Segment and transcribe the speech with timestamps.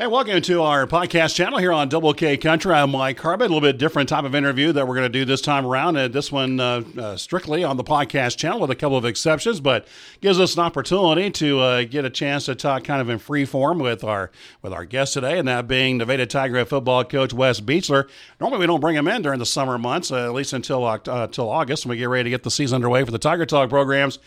[0.00, 2.72] Hey, welcome to our podcast channel here on Double K Country.
[2.72, 3.40] I'm Mike Harbit.
[3.40, 5.96] A little bit different type of interview that we're going to do this time around.
[5.96, 9.58] And this one uh, uh, strictly on the podcast channel with a couple of exceptions,
[9.58, 9.88] but
[10.20, 13.44] gives us an opportunity to uh, get a chance to talk kind of in free
[13.44, 14.30] form with our
[14.62, 18.08] with our guest today, and that being Nevada Tiger football coach Wes Beechler.
[18.40, 21.00] Normally, we don't bring him in during the summer months, uh, at least until uh,
[21.06, 23.68] until August, when we get ready to get the season underway for the Tiger Talk
[23.68, 24.20] programs.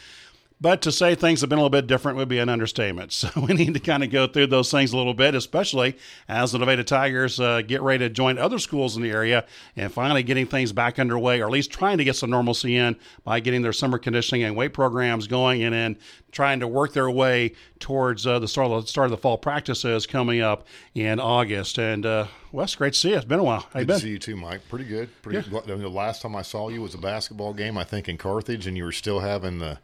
[0.62, 3.12] But to say things have been a little bit different would be an understatement.
[3.22, 5.96] So we need to kind of go through those things a little bit, especially
[6.28, 9.94] as the Nevada Tigers uh, get ready to join other schools in the area and
[9.94, 13.40] finally getting things back underway, or at least trying to get some normalcy in by
[13.40, 15.98] getting their summer conditioning and weight programs going, and then
[16.32, 19.38] trying to work their way towards uh, the start of the, start of the fall
[19.38, 20.66] practices coming up
[20.96, 21.78] in August.
[21.78, 23.18] And uh, Wes, great to see you.
[23.18, 23.68] It's been a while.
[23.72, 23.98] How you been?
[23.98, 24.62] to see you too, Mike.
[24.68, 25.10] Pretty good.
[25.22, 25.48] Pretty.
[25.52, 25.62] Yeah.
[25.62, 28.76] The last time I saw you was a basketball game, I think, in Carthage, and
[28.76, 29.78] you were still having the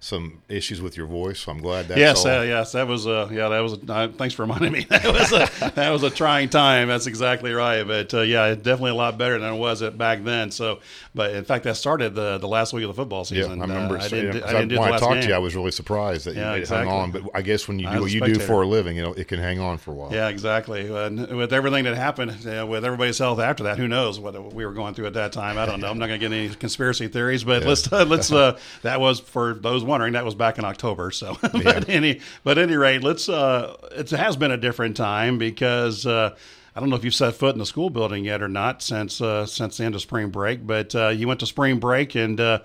[0.00, 1.40] some issues with your voice.
[1.40, 1.98] So I'm glad that.
[1.98, 3.06] Yes, uh, yes, that was.
[3.06, 3.74] Uh, yeah, that was.
[3.88, 4.86] Uh, thanks for reminding me.
[4.98, 6.88] That was a that was a trying time.
[6.88, 7.86] That's exactly right.
[7.86, 10.50] But uh, yeah, definitely a lot better than it was at back then.
[10.50, 10.80] So,
[11.14, 13.58] but in fact, that started the the last week of the football season.
[13.58, 13.96] Yeah, I remember.
[13.96, 15.22] Uh, I didn't, yeah, I didn't do when I talked game.
[15.22, 16.90] to you, I was really surprised that yeah, you exactly.
[16.90, 17.10] hung on.
[17.10, 19.28] But I guess when you do what you do for a living, you know, it
[19.28, 20.12] can hang on for a while.
[20.12, 20.92] Yeah, exactly.
[20.92, 24.72] And with everything that happened, with everybody's health after that, who knows what we were
[24.72, 25.58] going through at that time?
[25.58, 25.90] I don't know.
[25.90, 27.68] I'm not going to get any conspiracy theories, but yeah.
[27.68, 28.32] let's let's.
[28.32, 30.12] Uh, that was for those wondering.
[30.12, 31.10] That was back in October.
[31.10, 31.50] So, yeah.
[31.64, 33.28] but any but any rate, let's.
[33.28, 36.06] Uh, it has been a different time because.
[36.06, 36.36] Uh,
[36.76, 39.20] I don't know if you've set foot in the school building yet or not since
[39.20, 42.38] uh, since the end of spring break, but uh, you went to spring break and,
[42.38, 42.60] uh,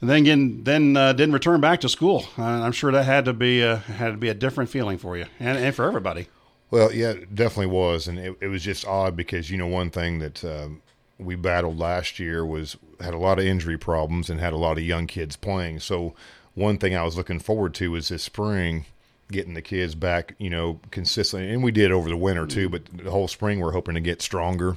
[0.00, 2.24] and then again, then uh, didn't return back to school.
[2.38, 5.18] Uh, I'm sure that had to be a, had to be a different feeling for
[5.18, 6.28] you and, and for everybody.
[6.70, 9.90] Well, yeah, it definitely was, and it, it was just odd because you know one
[9.90, 10.80] thing that um,
[11.18, 14.78] we battled last year was had a lot of injury problems and had a lot
[14.78, 15.80] of young kids playing.
[15.80, 16.14] So
[16.60, 18.84] one thing I was looking forward to was this spring
[19.32, 21.50] getting the kids back, you know, consistently.
[21.50, 24.20] And we did over the winter too, but the whole spring we're hoping to get
[24.20, 24.76] stronger,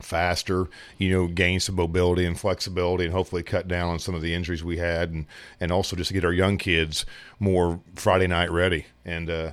[0.00, 0.66] faster,
[0.98, 4.34] you know, gain some mobility and flexibility and hopefully cut down on some of the
[4.34, 5.26] injuries we had and,
[5.60, 7.06] and also just get our young kids
[7.38, 8.86] more Friday night ready.
[9.04, 9.52] And uh,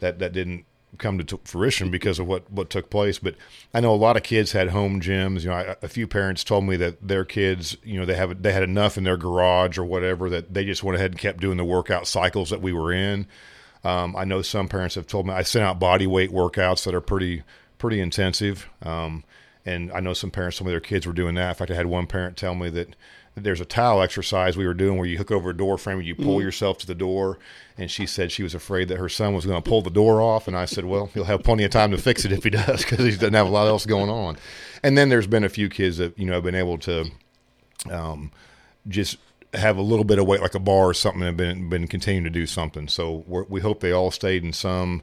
[0.00, 0.64] that, that didn't
[0.98, 3.18] come to fruition because of what what took place.
[3.18, 3.34] But
[3.72, 5.42] I know a lot of kids had home gyms.
[5.42, 8.42] You know, I, a few parents told me that their kids, you know, they have
[8.42, 11.40] they had enough in their garage or whatever that they just went ahead and kept
[11.40, 13.26] doing the workout cycles that we were in.
[13.84, 16.94] Um, I know some parents have told me I sent out body weight workouts that
[16.94, 17.42] are pretty
[17.78, 18.68] pretty intensive.
[18.82, 19.24] Um,
[19.64, 21.50] and I know some parents, some of their kids were doing that.
[21.50, 22.96] In fact, I had one parent tell me that
[23.34, 26.06] there's a towel exercise we were doing where you hook over a door frame and
[26.06, 26.42] you pull mm-hmm.
[26.42, 27.38] yourself to the door.
[27.78, 30.20] And she said she was afraid that her son was going to pull the door
[30.20, 30.46] off.
[30.46, 32.84] And I said, well, he'll have plenty of time to fix it if he does
[32.84, 34.36] because he doesn't have a lot else going on.
[34.82, 37.10] And then there's been a few kids that, you know, have been able to
[37.90, 38.30] um,
[38.86, 39.16] just
[39.54, 42.24] have a little bit of weight, like a bar or something, and been, been continuing
[42.24, 42.88] to do something.
[42.88, 45.02] So we hope they all stayed in some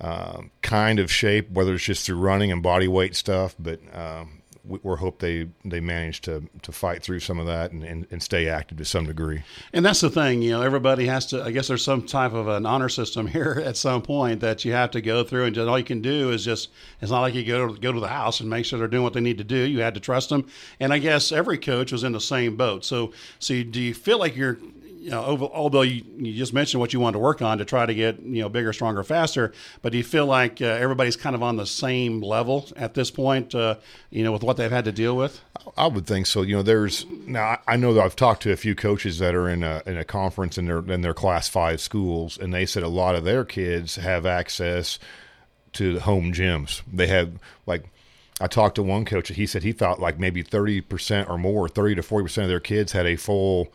[0.00, 3.56] uh, kind of shape, whether it's just through running and body weight stuff.
[3.58, 7.72] But um, we, we hope they they manage to to fight through some of that
[7.72, 9.42] and, and, and, stay active to some degree.
[9.72, 11.42] And that's the thing, you know, everybody has to.
[11.42, 14.72] I guess there's some type of an honor system here at some point that you
[14.72, 16.70] have to go through, and just, all you can do is just.
[17.00, 19.14] It's not like you go go to the house and make sure they're doing what
[19.14, 19.56] they need to do.
[19.56, 20.46] You had to trust them,
[20.78, 22.84] and I guess every coach was in the same boat.
[22.84, 24.58] So, so do you feel like you're
[25.00, 27.86] you know, although you, you, just mentioned what you wanted to work on to try
[27.86, 31.34] to get you know bigger, stronger, faster, but do you feel like uh, everybody's kind
[31.34, 33.54] of on the same level at this point?
[33.54, 33.76] Uh,
[34.10, 35.40] you know, with what they've had to deal with.
[35.76, 36.42] I would think so.
[36.42, 39.48] You know, there's now I know that I've talked to a few coaches that are
[39.48, 42.82] in a in a conference in their in their class five schools, and they said
[42.82, 44.98] a lot of their kids have access
[45.72, 46.82] to home gyms.
[46.92, 47.32] They have
[47.66, 47.84] like.
[48.42, 49.28] I talked to one coach.
[49.28, 52.44] And he said he thought like maybe thirty percent or more, thirty to forty percent
[52.44, 53.70] of their kids had a full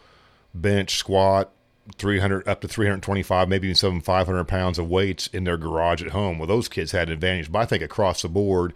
[0.61, 1.51] bench, squat,
[1.97, 6.11] 300 up to 325, maybe even some 500 pounds of weights in their garage at
[6.11, 6.39] home.
[6.39, 8.73] Well, those kids had an advantage, but I think across the board,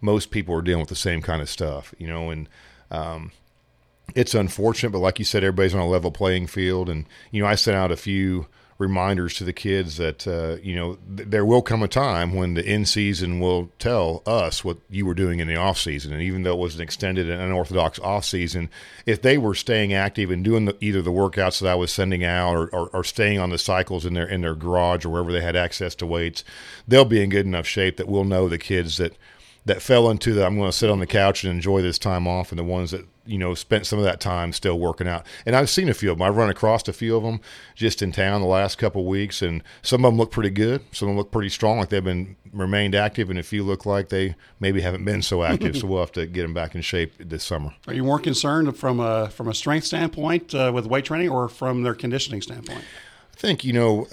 [0.00, 2.48] most people are dealing with the same kind of stuff, you know, and
[2.90, 3.32] um,
[4.14, 6.88] it's unfortunate, but like you said, everybody's on a level playing field.
[6.88, 8.46] And, you know, I sent out a few
[8.80, 12.54] reminders to the kids that uh, you know th- there will come a time when
[12.54, 16.22] the in season will tell us what you were doing in the off season, and
[16.22, 18.70] even though it was an extended and unorthodox off season,
[19.04, 22.24] if they were staying active and doing the, either the workouts that I was sending
[22.24, 25.30] out or, or, or, staying on the cycles in their in their garage or wherever
[25.30, 26.42] they had access to weights,
[26.88, 29.14] they'll be in good enough shape that we'll know the kids that
[29.66, 32.26] that fell into the I'm going to sit on the couch and enjoy this time
[32.26, 35.26] off, and the ones that you know spent some of that time still working out.
[35.46, 36.26] And I've seen a few of them.
[36.26, 37.40] I've run across a few of them
[37.74, 40.82] just in town the last couple of weeks, and some of them look pretty good.
[40.92, 43.86] Some of them look pretty strong, like they've been remained active, and a few look
[43.86, 45.76] like they maybe haven't been so active.
[45.76, 47.74] so we'll have to get them back in shape this summer.
[47.86, 51.48] Are you more concerned from a from a strength standpoint uh, with weight training, or
[51.48, 52.84] from their conditioning standpoint?
[53.32, 54.06] I think you know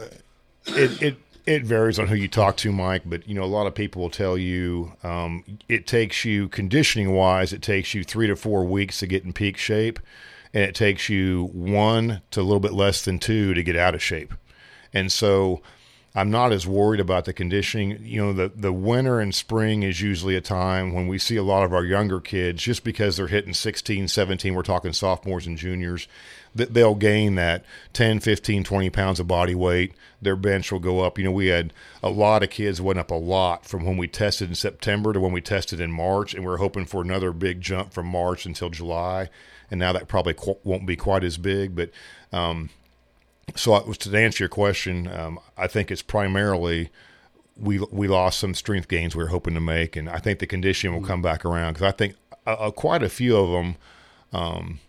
[0.68, 3.04] it, it it varies on who you talk to, Mike.
[3.06, 7.14] But you know, a lot of people will tell you um, it takes you conditioning
[7.14, 10.00] wise, it takes you three to four weeks to get in peak shape,
[10.54, 13.96] and it takes you one to a little bit less than two to get out
[13.96, 14.34] of shape.
[14.94, 15.62] And so,
[16.18, 18.00] I'm not as worried about the conditioning.
[18.02, 21.44] You know, the the winter and spring is usually a time when we see a
[21.44, 25.60] lot of our younger kids just because they're hitting 16, 17, we're talking sophomores and
[25.60, 26.08] juniors,
[26.56, 29.94] that they'll gain that 10, 15, 20 pounds of body weight.
[30.20, 31.20] Their bench will go up.
[31.20, 31.72] You know, we had
[32.02, 35.20] a lot of kids went up a lot from when we tested in September to
[35.20, 38.44] when we tested in March, and we are hoping for another big jump from March
[38.48, 39.30] until July.
[39.70, 41.92] And now that probably qu- won't be quite as big, but
[42.34, 42.72] um,
[43.56, 46.90] so I, to answer your question, um, I think it's primarily
[47.60, 50.48] we we lost some strength gains we were hoping to make, and I think the
[50.48, 52.16] condition will come back around because I think
[52.46, 53.76] uh, quite a few of them
[54.34, 54.80] um,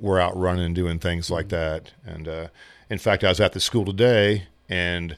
[0.00, 1.92] were out running and doing things like that.
[2.04, 2.48] And uh,
[2.90, 5.16] in fact, I was at the school today, and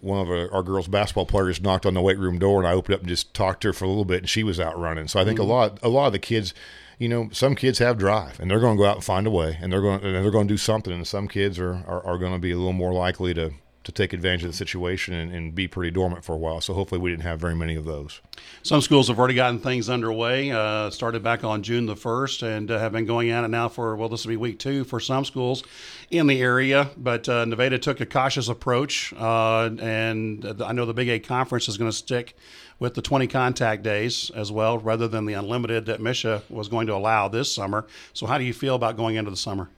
[0.00, 2.72] one of our, our, girls' basketball players knocked on the weight room door, and I
[2.72, 4.78] opened up and just talked to her for a little bit, and she was out
[4.78, 5.08] running.
[5.08, 5.50] So I think mm-hmm.
[5.50, 6.54] a lot a lot of the kids
[7.02, 9.30] you know, some kids have drive and they're going to go out and find a
[9.30, 10.92] way and they're going and they're going to do something.
[10.92, 13.50] And some kids are, are, are going to be a little more likely to,
[13.82, 16.60] to take advantage of the situation and, and, be pretty dormant for a while.
[16.60, 18.20] So hopefully we didn't have very many of those.
[18.62, 20.52] Some schools have already gotten things underway.
[20.52, 23.68] Uh, started back on June the first and uh, have been going at it now
[23.68, 25.64] for well, this will be week two for some schools
[26.08, 26.90] in the area.
[26.96, 31.68] But uh, Nevada took a cautious approach, uh, and I know the Big Eight conference
[31.68, 32.36] is going to stick
[32.82, 36.88] with the 20 contact days as well, rather than the unlimited that MSHSAA was going
[36.88, 37.86] to allow this summer.
[38.12, 39.70] So, how do you feel about going into the summer?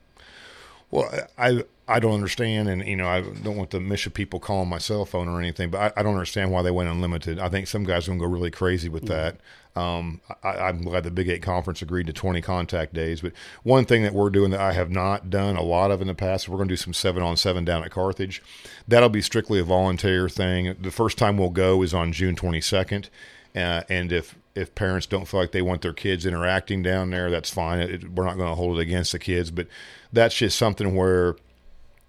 [0.91, 4.69] Well, I I don't understand, and you know I don't want the MSHSAA people calling
[4.69, 7.39] my cell phone or anything, but I, I don't understand why they went unlimited.
[7.39, 9.37] I think some guys are going to go really crazy with that.
[9.77, 13.21] Um, I, am glad the Big Eight Conference agreed to 20 contact days.
[13.21, 13.33] But
[13.65, 16.15] one thing that we're doing that I have not done a lot of in the
[16.15, 18.41] past, we're going to do some seven on seven down at Carthage.
[18.87, 20.77] That'll be strictly a volunteer thing.
[20.81, 23.09] The first time we'll go is on June 22nd.
[23.55, 27.31] Uh, and if if parents don't feel like they want their kids interacting down there,
[27.31, 27.81] that's fine.
[27.81, 29.67] It, we're not going to hold it against the kids, but
[30.13, 31.35] that's just something where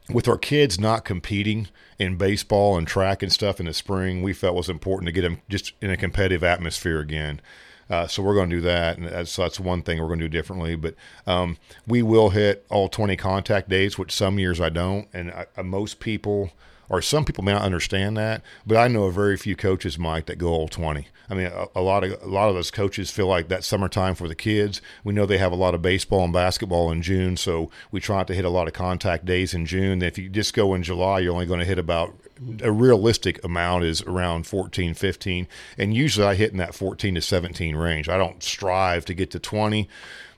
[0.10, 1.68] with our kids not competing
[1.98, 5.22] in baseball and track and stuff in the spring, we felt was important to get
[5.22, 7.42] them just in a competitive atmosphere again.
[7.90, 10.28] Uh, so we're going to do that, and that's, that's one thing we're going to
[10.28, 10.76] do differently.
[10.76, 10.96] But
[11.28, 15.46] um, we will hit all 20 contact days, which some years I don't, and I,
[15.58, 16.52] I, most people–
[16.90, 20.26] or some people may not understand that, but I know a very few coaches, Mike,
[20.28, 21.08] that go all twenty.
[21.30, 24.16] I mean, a, a, lot of a lot of those coaches feel like that summertime
[24.16, 24.82] for the kids.
[25.04, 28.18] We know they have a lot of baseball and basketball in June, so we try
[28.18, 30.02] not to hit a lot of contact days in June.
[30.02, 32.16] If you just go in July, you're only going to hit about
[32.62, 35.48] a realistic amount is around 14, 15,
[35.78, 38.10] and usually I hit in that 14 to 17 range.
[38.10, 39.88] I don't strive to get to 20,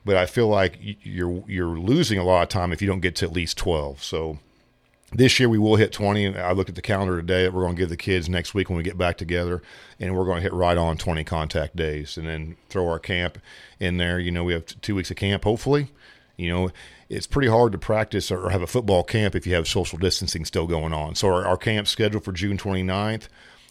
[0.04, 3.16] but I feel like you're you're losing a lot of time if you don't get
[3.16, 4.02] to at least 12.
[4.02, 4.38] So
[5.12, 6.24] this year we will hit 20.
[6.26, 8.54] and I looked at the calendar today that we're going to give the kids next
[8.54, 9.62] week when we get back together,
[9.98, 13.38] and we're going to hit right on 20 contact days, and then throw our camp
[13.80, 14.18] in there.
[14.18, 15.88] You know, we have two weeks of camp, hopefully.
[16.36, 16.70] You know,
[17.08, 20.44] it's pretty hard to practice or have a football camp if you have social distancing
[20.44, 21.14] still going on.
[21.14, 23.28] So our, our camp's scheduled for June 29th.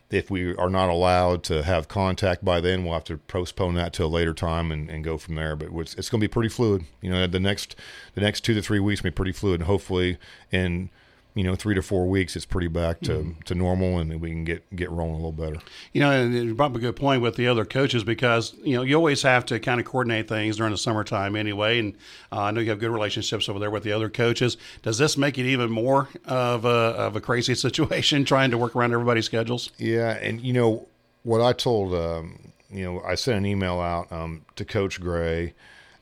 [0.10, 3.92] If we are not allowed to have contact by then, we'll have to postpone that
[3.94, 5.56] to a later time and, and go from there.
[5.56, 6.86] But it's, it's going to be pretty fluid.
[7.02, 7.76] You know, the next
[8.16, 10.18] the next two to three weeks will be pretty fluid, and hopefully
[10.52, 10.90] in–
[11.38, 14.32] you know, three to four weeks, it's pretty back to, mm to normal, and we
[14.32, 15.58] can get get rolling a little better.
[15.94, 18.76] You know, and you brought up a good point with the other coaches because you
[18.76, 21.78] know you always have to kind of coordinate things during the summertime anyway.
[21.78, 21.94] And
[22.32, 24.58] uh, I know you have good relationships over there with the other coaches.
[24.82, 28.76] Does this make it even more of a of a crazy situation trying to work
[28.76, 29.72] around everybody's schedules?
[29.78, 30.88] Yeah, and you know
[31.22, 35.54] what I told, um, you know, I sent an email out um, to Coach Gray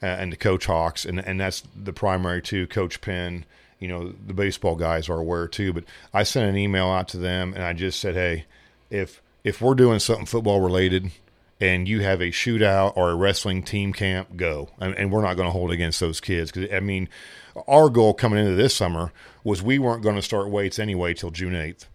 [0.02, 3.46] uh, and to Coach Hawks, and and that's the primary two, Coach Penn
[3.80, 5.74] you know the baseball guys are aware too.
[5.74, 8.46] But I sent an email out to them and I just said, hey,
[8.90, 11.12] if if we're doing something football related
[11.62, 14.70] and you have a shootout or a wrestling team camp, go.
[14.80, 17.08] And, and we're not going to hold against those kids because I mean,
[17.68, 19.14] our goal coming into this summer
[19.44, 21.88] was we weren't going to start weights anyway till June eighth,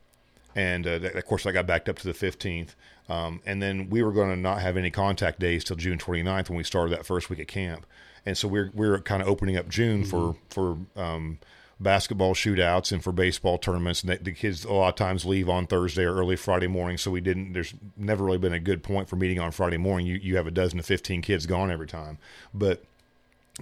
[0.55, 2.75] and uh, of course I got backed up to the fifteenth.
[3.11, 6.49] Um, and then we were going to not have any contact days till June 29th
[6.49, 7.85] when we started that first week at camp.
[8.25, 10.33] And so we're we're kind of opening up June mm-hmm.
[10.51, 11.39] for for um,
[11.81, 14.03] basketball shootouts and for baseball tournaments.
[14.03, 17.11] And the kids a lot of times leave on Thursday or early Friday morning, so
[17.11, 17.55] we didn't.
[17.55, 20.07] There's never really been a good point for meeting on Friday morning.
[20.07, 22.19] You you have a dozen to fifteen kids gone every time,
[22.53, 22.85] but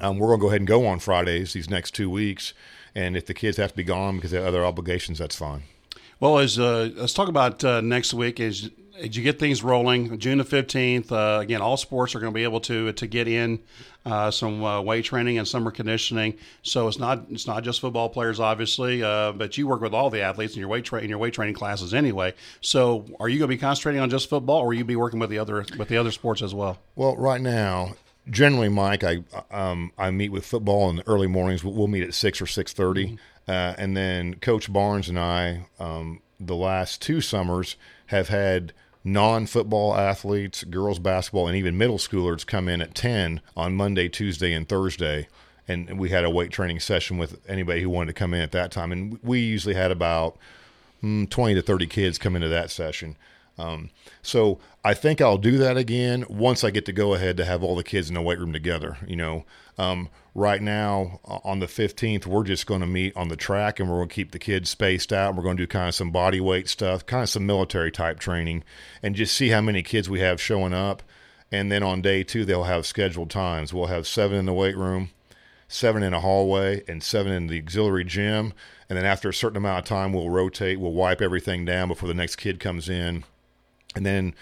[0.01, 2.53] um, we're going to go ahead and go on Fridays these next two weeks.
[2.95, 5.63] And if the kids have to be gone because they have other obligations, that's fine.
[6.21, 8.41] Well, as uh, let's talk about uh, next week.
[8.41, 11.13] As, as you get things rolling, June the fifteenth.
[11.13, 13.61] Uh, again, all sports are going to be able to to get in
[14.05, 16.37] uh, some uh, weight training and summer conditioning.
[16.63, 20.11] So it's not it's not just football players, obviously, uh, but you work with all
[20.11, 22.35] the athletes in your weight tra- in your weight training classes anyway.
[22.61, 25.21] So are you going to be concentrating on just football, or will you be working
[25.21, 26.79] with the other with the other sports as well?
[26.97, 27.95] Well, right now,
[28.29, 29.23] generally, Mike, I
[29.53, 31.63] um, I meet with football in the early mornings.
[31.63, 33.17] We'll, we'll meet at six or six thirty, mm-hmm.
[33.49, 37.77] Uh, and then Coach Barnes and I, um, the last two summers,
[38.07, 43.75] have had non-football athletes, girls basketball, and even middle schoolers come in at ten on
[43.75, 45.29] Monday, Tuesday, and Thursday.
[45.67, 48.53] And we had a weight training session with anybody who wanted to come in at
[48.53, 48.93] that time.
[48.93, 50.39] And we usually had about
[51.03, 53.17] mm, 20 to 30 kids come into that session.
[53.59, 53.91] Um,
[54.23, 57.63] so I think I'll do that again once I get to go ahead to have
[57.63, 58.97] all the kids in the weight room together.
[59.07, 59.45] You know,
[59.77, 63.91] um, right now on the 15th, we're just going to meet on the track and
[63.91, 65.35] we're going to keep the kids spaced out.
[65.35, 68.21] We're going to do kind of some body weight stuff, kind of some military type
[68.21, 68.65] training,
[69.03, 71.03] and just see how many kids we have showing up.
[71.51, 73.75] And then on day two, they'll have scheduled times.
[73.75, 75.11] We'll have seven in the weight room,
[75.67, 78.53] seven in a hallway, and seven in the auxiliary gym.
[78.89, 82.09] And then after a certain amount of time, we'll rotate, we'll wipe everything down before
[82.09, 83.25] the next kid comes in
[83.95, 84.35] and then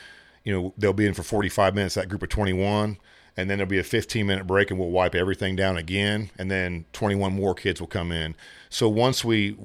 [0.45, 2.99] you know they'll be in for 45 minutes that group of 21
[3.37, 6.51] and then there'll be a 15 minute break and we'll wipe everything down again and
[6.51, 8.35] then 21 more kids will come in.
[8.71, 9.57] So once we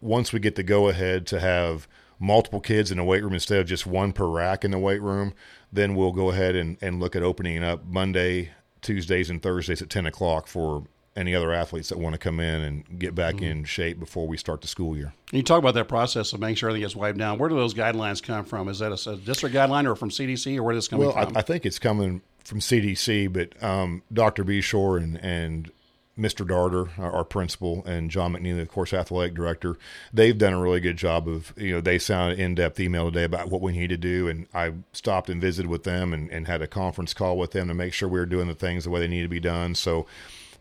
[0.00, 1.86] once we get the go ahead to have
[2.18, 5.02] multiple kids in the weight room instead of just one per rack in the weight
[5.02, 5.34] room
[5.72, 9.90] then we'll go ahead and, and look at opening up monday tuesdays and thursdays at
[9.90, 13.44] 10 o'clock for any other athletes that want to come in and get back mm-hmm.
[13.44, 15.12] in shape before we start the school year.
[15.30, 17.38] You talk about that process of making sure everything gets wiped down.
[17.38, 18.68] Where do those guidelines come from?
[18.68, 21.14] Is that a, a district guideline or from CDC, or where is this coming well,
[21.14, 21.36] from?
[21.36, 24.44] I, I, think it's coming from CDC, but um, Dr.
[24.44, 25.70] Beshore and, and
[26.18, 26.46] Mr.
[26.46, 29.78] Darter, our, principal, and John McNeely, of course, athletic director,
[30.12, 33.48] they've done a really good job of, you know, they sounded in-depth email today about
[33.48, 34.28] what we need to do.
[34.28, 37.68] And I stopped and visited with them and, and had a conference call with them
[37.68, 39.74] to make sure we were doing the things the way they need to be done.
[39.74, 40.06] So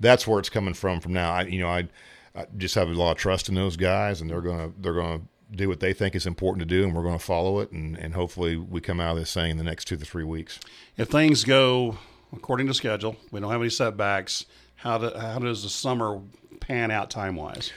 [0.02, 1.00] that's where it's coming from.
[1.00, 1.88] From now, I you know I,
[2.36, 5.22] I just have a lot of trust in those guys, and they're gonna they're gonna
[5.56, 7.98] do what they think is important to do, and we're going to follow it, and,
[7.98, 10.60] and hopefully we come out of this thing in the next two to three weeks.
[10.98, 11.98] If things go
[12.34, 14.46] according to schedule, we don't have any setbacks.
[14.76, 16.22] How do, how does the summer
[16.60, 17.72] pan out time wise?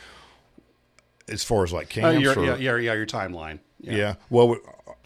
[1.28, 3.58] As far as like uh, camps, uh, your, or, yeah, yeah, yeah, your timeline.
[3.84, 3.96] Yeah.
[3.96, 4.14] yeah.
[4.30, 4.56] Well,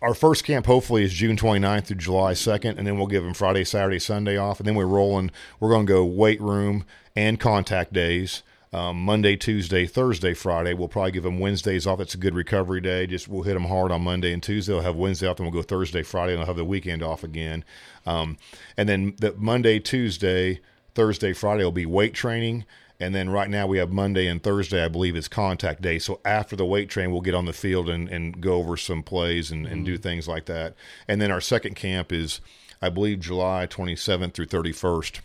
[0.01, 3.35] our first camp hopefully is June 29th through July 2nd, and then we'll give them
[3.35, 5.31] Friday, Saturday, Sunday off, and then we're rolling.
[5.59, 6.85] We're going to go weight room
[7.17, 8.43] and contact days.
[8.71, 10.75] Um, Monday, Tuesday, Thursday, Friday.
[10.75, 12.01] We'll probably give them Wednesdays off.
[12.01, 13.07] It's a good recovery day.
[13.07, 14.75] Just we'll hit them hard on Monday and Tuesday.
[14.75, 17.25] They'll have Wednesday off, and we'll go Thursday, Friday, and they'll have the weekend off
[17.25, 17.65] again.
[18.05, 18.37] Um,
[18.77, 20.61] and then the Monday, Tuesday,
[20.95, 22.67] Thursday, Friday will be weight training.
[23.01, 26.01] And then right now we have Monday and Thursday, I believe, is contact day.
[26.01, 29.05] So after the weight train, we'll get on the field and, and go over some
[29.05, 29.85] plays and, and mm-hmm.
[29.85, 30.75] do things like that.
[31.07, 32.41] And then our second camp is,
[32.83, 35.21] I believe, July 27th through 31st.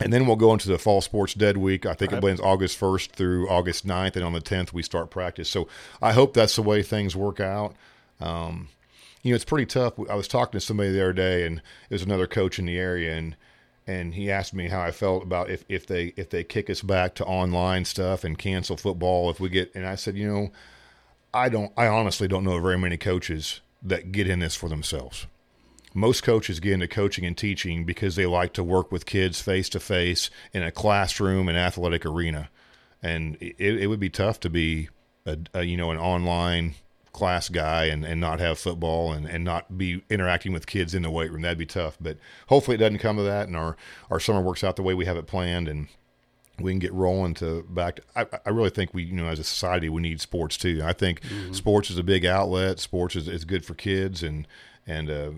[0.00, 1.86] And then we'll go into the fall sports dead week.
[1.86, 2.22] I think right.
[2.22, 4.16] it ends August 1st through August 9th.
[4.16, 5.48] And on the 10th, we start practice.
[5.48, 5.68] So
[6.02, 7.74] I hope that's the way things work out.
[8.20, 8.68] Um,
[9.22, 9.94] you know, it's pretty tough.
[10.08, 12.78] I was talking to somebody the other day, and it was another coach in the
[12.78, 13.36] area, and
[13.88, 16.82] and he asked me how I felt about if, if they if they kick us
[16.82, 20.52] back to online stuff and cancel football if we get and I said, you know,
[21.34, 25.26] I don't I honestly don't know very many coaches that get in this for themselves
[25.94, 29.68] most coaches get into coaching and teaching because they like to work with kids face
[29.70, 32.50] to face in a classroom and athletic arena.
[33.02, 34.88] And it, it would be tough to be
[35.26, 36.74] a, a, you know an online
[37.12, 41.02] class guy and, and not have football and, and not be interacting with kids in
[41.02, 41.42] the weight room.
[41.42, 41.96] That'd be tough.
[42.00, 43.76] But hopefully it doesn't come to that and our,
[44.10, 45.88] our summer works out the way we have it planned and
[46.58, 47.96] we can get rolling to back.
[47.96, 50.80] To, I, I really think we, you know, as a society, we need sports too.
[50.84, 51.52] I think mm-hmm.
[51.52, 52.80] sports is a big outlet.
[52.80, 54.46] Sports is, is good for kids and,
[54.86, 55.30] and uh,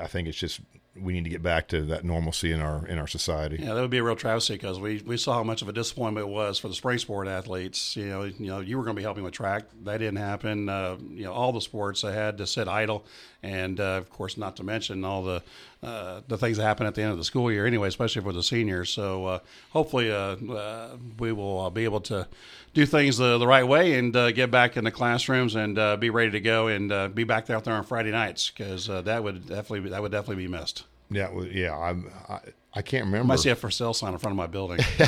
[0.00, 0.60] I think it's just
[1.00, 3.56] we need to get back to that normalcy in our in our society.
[3.60, 5.72] Yeah, that would be a real travesty because we, we saw how much of a
[5.72, 7.96] disappointment it was for the spring sport athletes.
[7.96, 10.68] You know, you know, you were going to be helping with track, that didn't happen.
[10.68, 13.04] Uh, you know, all the sports had to sit idle,
[13.42, 15.42] and uh, of course, not to mention all the
[15.82, 18.32] uh, the things that happen at the end of the school year, anyway, especially for
[18.32, 18.90] the seniors.
[18.90, 19.38] So uh,
[19.70, 22.26] hopefully, uh, uh, we will be able to
[22.74, 26.30] do things the, the right way and get back in the classrooms and be ready
[26.32, 30.02] to go and be back out there on Friday nights because that would definitely that
[30.02, 30.84] would definitely be missed.
[31.08, 31.76] Yeah, well, yeah.
[31.76, 32.40] I'm, I
[32.76, 33.24] I can't remember.
[33.24, 34.78] I might see a for sale sign in front of my building.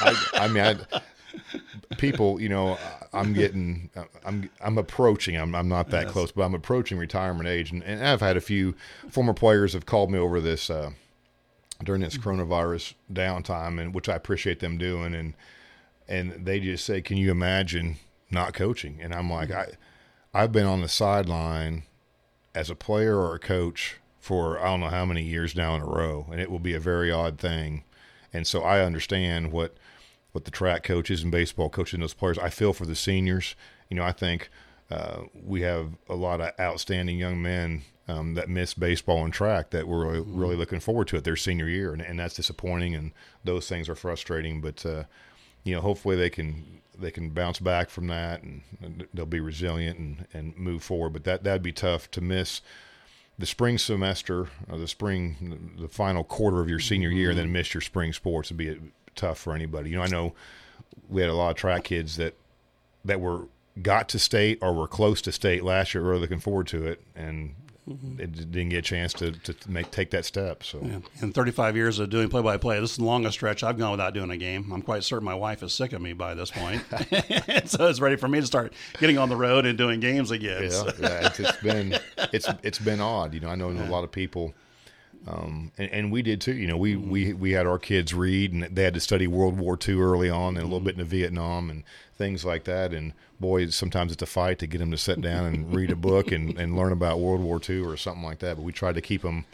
[0.00, 0.76] I, I, mean, I,
[1.98, 2.78] people, you know,
[3.12, 3.90] I'm getting,
[4.24, 5.36] I'm, I'm approaching.
[5.36, 6.12] I'm, I'm not that yes.
[6.12, 8.74] close, but I'm approaching retirement age, and, and I've had a few
[9.10, 10.90] former players have called me over this uh,
[11.84, 15.34] during this coronavirus downtime, and which I appreciate them doing, and
[16.08, 17.96] and they just say, "Can you imagine
[18.30, 18.98] not coaching.
[19.00, 19.72] And I'm like, I,
[20.34, 21.84] I've been on the sideline
[22.54, 25.82] as a player or a coach for I don't know how many years now in
[25.82, 27.84] a row, and it will be a very odd thing.
[28.32, 29.76] And so I understand what
[30.38, 32.38] what the track coaches and baseball coaches and those players.
[32.38, 33.56] I feel for the seniors.
[33.90, 34.50] You know, I think
[34.88, 39.70] uh, we have a lot of outstanding young men um, that miss baseball and track
[39.70, 42.94] that we're really, really, looking forward to it their senior year, and, and that's disappointing,
[42.94, 43.10] and
[43.42, 44.60] those things are frustrating.
[44.60, 45.04] But uh,
[45.64, 49.40] you know, hopefully they can they can bounce back from that, and, and they'll be
[49.40, 51.14] resilient and, and move forward.
[51.14, 52.62] But that that'd be tough to miss
[53.36, 57.50] the spring semester, or the spring, the final quarter of your senior year, and then
[57.50, 58.78] miss your spring sports would be
[59.18, 59.90] tough for anybody.
[59.90, 60.34] You know, I know
[61.08, 62.34] we had a lot of track kids that
[63.04, 63.48] that were
[63.82, 67.02] got to state or were close to state last year, really looking forward to it,
[67.14, 67.54] and
[67.88, 68.20] mm-hmm.
[68.20, 70.62] it didn't get a chance to, to make take that step.
[70.62, 70.98] So, yeah.
[71.22, 73.92] in 35 years of doing play by play, this is the longest stretch I've gone
[73.92, 74.70] without doing a game.
[74.72, 76.82] I'm quite certain my wife is sick of me by this point,
[77.66, 80.64] so it's ready for me to start getting on the road and doing games again.
[80.64, 80.92] Yeah, so.
[81.00, 81.98] yeah it's, it's been
[82.32, 83.34] it's it's been odd.
[83.34, 83.88] You know, I know yeah.
[83.88, 84.54] a lot of people.
[85.26, 86.54] Um, and, and, we did too.
[86.54, 87.10] You know, we, mm-hmm.
[87.10, 90.30] we we had our kids read, and they had to study World War II early
[90.30, 90.86] on, and a little mm-hmm.
[90.86, 91.84] bit into Vietnam, and
[92.16, 92.94] things like that.
[92.94, 95.96] And boy, sometimes it's a fight to get them to sit down and read a
[95.96, 98.56] book and, and learn about World War II or something like that.
[98.56, 99.44] But we tried to keep them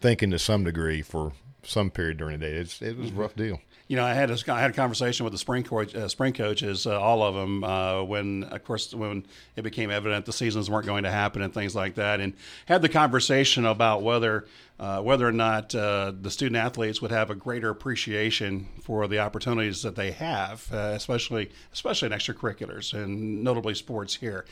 [0.00, 2.52] thinking to some degree for some period during the day.
[2.54, 5.24] It's, it was a rough deal you know, I had a, I had a conversation
[5.24, 9.26] with the spring uh, spring coaches, uh, all of them, uh, when of course when
[9.56, 12.32] it became evident the seasons weren't going to happen and things like that, and
[12.64, 14.46] had the conversation about whether
[14.80, 19.18] uh, whether or not uh, the student athletes would have a greater appreciation for the
[19.18, 24.46] opportunities that they have, uh, especially especially in extracurriculars and notably sports here.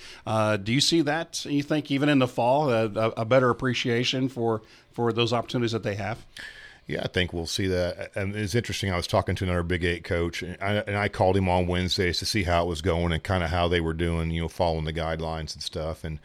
[0.63, 1.43] do you see that?
[1.47, 2.85] You think even in the fall, a,
[3.17, 4.61] a better appreciation for
[4.93, 6.27] for those opportunities that they have?
[6.87, 8.11] Yeah, I think we'll see that.
[8.17, 8.93] And it's interesting.
[8.93, 11.67] I was talking to another Big Eight coach, and I, and I called him on
[11.67, 14.43] Wednesdays to see how it was going and kind of how they were doing, you
[14.43, 16.03] know, following the guidelines and stuff.
[16.03, 16.19] And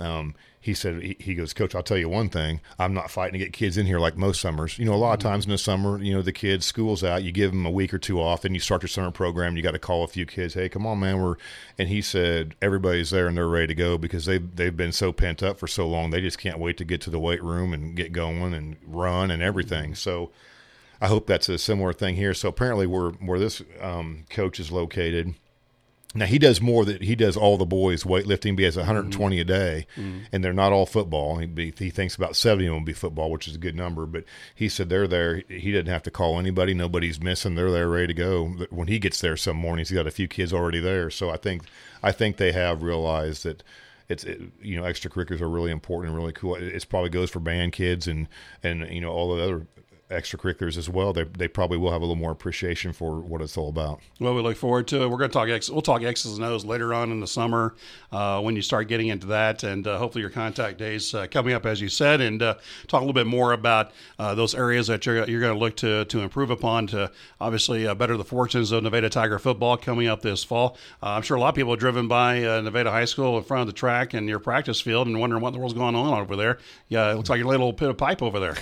[0.00, 3.38] um, he said he, goes coach i'll tell you one thing i'm not fighting to
[3.38, 5.28] get kids in here like most summers you know a lot of mm-hmm.
[5.28, 7.92] times in the summer you know the kids school's out you give them a week
[7.92, 10.24] or two off then you start your summer program you got to call a few
[10.24, 11.36] kids hey come on man we're
[11.78, 15.12] and he said everybody's there and they're ready to go because they've, they've been so
[15.12, 17.74] pent up for so long they just can't wait to get to the weight room
[17.74, 19.94] and get going and run and everything mm-hmm.
[19.94, 20.30] so
[20.98, 24.72] i hope that's a similar thing here so apparently where where this um, coach is
[24.72, 25.34] located
[26.16, 28.56] now he does more that he does all the boys weightlifting.
[28.56, 29.40] He has 120 mm-hmm.
[29.40, 30.18] a day, mm-hmm.
[30.32, 31.38] and they're not all football.
[31.38, 33.74] He, be, he thinks about 70 of them will be football, which is a good
[33.74, 34.06] number.
[34.06, 34.24] But
[34.54, 35.42] he said they're there.
[35.48, 36.72] He didn't have to call anybody.
[36.72, 37.56] Nobody's missing.
[37.56, 38.46] They're there, ready to go.
[38.70, 41.10] When he gets there some mornings, he's got a few kids already there.
[41.10, 41.62] So I think
[42.02, 43.64] I think they have realized that
[44.08, 46.54] it's it, you know extracurriculars are really important and really cool.
[46.54, 48.28] It, it probably goes for band kids and
[48.62, 49.66] and you know all the other
[50.10, 53.56] extracurriculars as well, they, they probably will have a little more appreciation for what it's
[53.56, 54.00] all about.
[54.20, 55.10] Well, we look forward to it.
[55.10, 57.74] We're going to talk X, we'll talk X's and O's later on in the summer
[58.12, 61.54] uh, when you start getting into that, and uh, hopefully your contact days uh, coming
[61.54, 62.54] up as you said, and uh,
[62.86, 65.76] talk a little bit more about uh, those areas that you're, you're going to look
[65.76, 70.06] to to improve upon to obviously uh, better the fortunes of Nevada Tiger football coming
[70.06, 70.76] up this fall.
[71.02, 73.66] I'm sure a lot of people are driven by Nevada High School in front of
[73.66, 76.58] the track and your practice field and wondering what the world's going on over there.
[76.88, 78.56] Yeah, it looks like a little bit of pipe over there.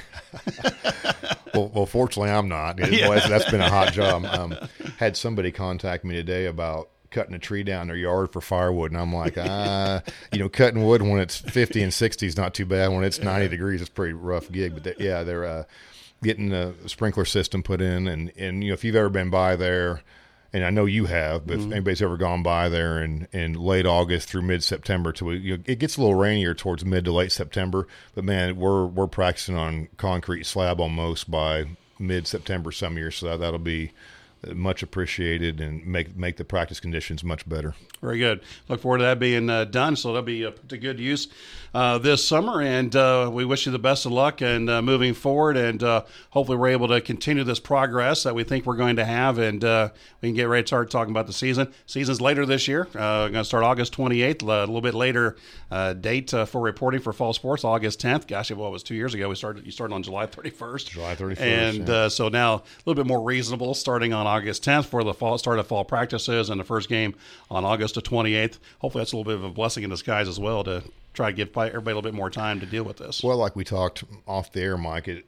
[1.55, 2.79] well, well, fortunately, I'm not.
[2.93, 3.09] yeah.
[3.29, 4.25] that's been a hot job.
[4.25, 4.57] Um,
[4.99, 9.01] had somebody contact me today about cutting a tree down their yard for firewood, and
[9.01, 12.67] I'm like, ah, you know, cutting wood when it's 50 and 60 is not too
[12.67, 12.89] bad.
[12.89, 14.75] When it's 90 degrees, it's a pretty rough gig.
[14.75, 15.65] But they, yeah, they're uh,
[16.23, 19.57] getting a sprinkler system put in, and and you know, if you've ever been by
[19.57, 20.03] there
[20.53, 21.69] and I know you have, but mm-hmm.
[21.69, 25.57] if anybody's ever gone by there in, in late August through mid September to you
[25.57, 27.87] know, it gets a little rainier towards mid to late September.
[28.15, 31.67] But man, we're we're practicing on concrete slab almost by
[31.99, 33.93] mid September some years, so that, that'll be
[34.55, 37.75] much appreciated and make make the practice conditions much better.
[38.01, 38.41] Very good.
[38.69, 39.95] Look forward to that being uh, done.
[39.95, 41.29] So that'll be uh, put to good use
[41.75, 45.15] uh, this summer, and uh, we wish you the best of luck and uh, moving
[45.15, 45.57] forward.
[45.57, 49.05] And uh, hopefully, we're able to continue this progress that we think we're going to
[49.05, 51.73] have, and we can get ready to start talking about the season.
[51.87, 52.89] Season's later this year.
[52.95, 55.37] Uh, going to start August 28th, a little bit later
[56.01, 58.27] date for reporting for fall sports, August 10th.
[58.27, 59.29] Gosh, well, it was two years ago.
[59.29, 59.65] We started.
[59.65, 60.91] You started on July 31st.
[60.91, 61.41] July 31st.
[61.41, 62.09] And yeah.
[62.09, 65.59] so now a little bit more reasonable, starting on August 10th for the fall start
[65.59, 67.15] of fall practices and the first game
[67.51, 68.59] on August the 28th.
[68.79, 71.37] Hopefully, that's a little bit of a blessing in disguise as well to try to
[71.37, 73.23] give everybody a little bit more time to deal with this.
[73.23, 75.27] Well, like we talked off the air, Mike, it,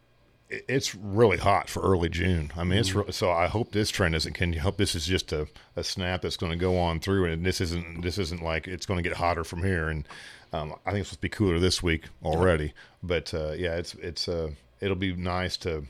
[0.48, 2.50] it's really hot for early June.
[2.56, 3.08] I mean, mm-hmm.
[3.08, 3.30] it's so.
[3.30, 4.34] I hope this trend isn't.
[4.34, 7.26] Can you hope this is just a, a snap that's going to go on through,
[7.26, 9.88] and this isn't this isn't like it's going to get hotter from here.
[9.88, 10.06] And
[10.52, 12.72] um, I think it's supposed to be cooler this week already.
[13.02, 15.84] But uh, yeah, it's it's uh, it'll be nice to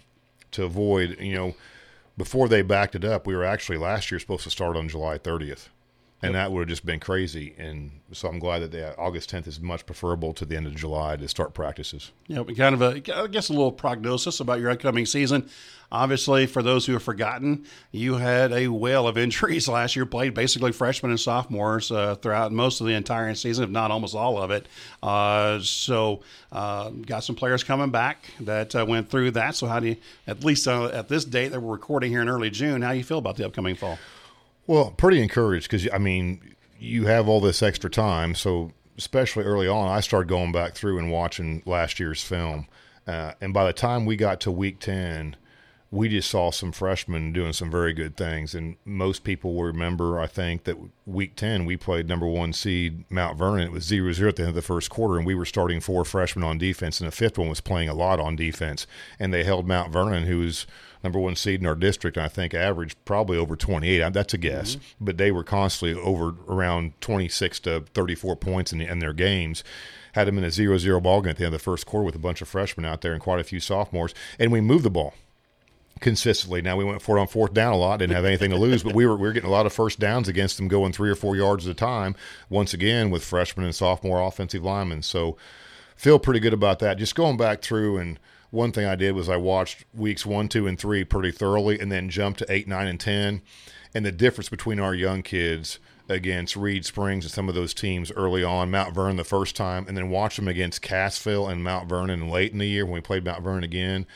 [0.52, 1.54] to avoid you know
[2.16, 5.18] before they backed it up, we were actually last year supposed to start on July
[5.18, 5.68] 30th.
[6.26, 7.54] And that would have just been crazy.
[7.58, 10.74] And so I'm glad that the August 10th is much preferable to the end of
[10.74, 12.12] July to start practices.
[12.26, 15.48] Yeah, kind of a, I guess, a little prognosis about your upcoming season.
[15.92, 20.06] Obviously, for those who have forgotten, you had a whale of injuries last year.
[20.06, 24.14] Played basically freshmen and sophomores uh, throughout most of the entire season, if not almost
[24.14, 24.66] all of it.
[25.02, 29.54] Uh, so, uh, got some players coming back that uh, went through that.
[29.54, 32.28] So, how do you, at least uh, at this date that we're recording here in
[32.28, 33.98] early June, how do you feel about the upcoming fall?
[34.66, 39.68] Well, pretty encouraged because I mean, you have all this extra time, so especially early
[39.68, 42.66] on, I started going back through and watching last year's film,
[43.06, 45.36] uh, and by the time we got to week ten,
[45.90, 50.18] we just saw some freshmen doing some very good things, and most people will remember,
[50.18, 53.66] I think, that week ten we played number one seed Mount Vernon.
[53.66, 56.04] It was 0-0 at the end of the first quarter, and we were starting four
[56.04, 58.86] freshmen on defense, and the fifth one was playing a lot on defense,
[59.18, 60.66] and they held Mount Vernon, who was
[61.04, 64.12] number one seed in our district, and I think averaged probably over 28.
[64.12, 65.04] That's a guess, mm-hmm.
[65.04, 69.62] but they were constantly over around 26 to 34 points in, in their games.
[70.14, 72.06] Had them in a 0 0 ball game at the end of the first quarter
[72.06, 74.84] with a bunch of freshmen out there and quite a few sophomores, and we moved
[74.84, 75.14] the ball
[76.00, 76.62] consistently.
[76.62, 78.82] Now we went for it on fourth down a lot, didn't have anything to lose,
[78.82, 81.10] but we were we were getting a lot of first downs against them, going three
[81.10, 82.16] or four yards at a time.
[82.48, 85.36] Once again, with freshmen and sophomore offensive linemen, so
[85.96, 86.96] feel pretty good about that.
[86.96, 88.18] Just going back through and
[88.54, 91.90] one thing I did was I watched weeks one, two, and three pretty thoroughly, and
[91.90, 93.42] then jumped to eight, nine, and ten.
[93.94, 98.12] And the difference between our young kids against Reed Springs and some of those teams
[98.12, 101.88] early on, Mount Vernon the first time, and then watch them against Cassville and Mount
[101.88, 104.06] Vernon late in the year when we played Mount Vernon again.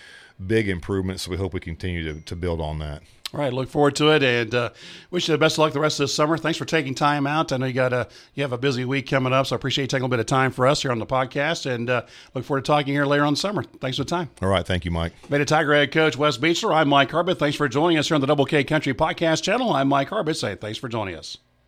[0.45, 1.25] Big improvements.
[1.25, 3.03] So we hope we continue to, to build on that.
[3.35, 4.71] All right, look forward to it, and uh,
[5.11, 6.39] wish you the best of luck the rest of this summer.
[6.39, 7.53] Thanks for taking time out.
[7.53, 9.85] I know you got a you have a busy week coming up, so I appreciate
[9.85, 12.03] you taking a little bit of time for us here on the podcast, and uh,
[12.35, 13.65] look forward to talking here later on the summer.
[13.65, 14.31] Thanks for the time.
[14.41, 15.13] All right, thank you, Mike.
[15.29, 16.75] Beta Tiger head coach Wes Beechler.
[16.75, 17.39] I'm Mike Harbit.
[17.39, 19.75] Thanks for joining us here on the Double K Country Podcast channel.
[19.75, 20.37] I'm Mike Harbit.
[20.37, 21.37] Say thanks for joining us.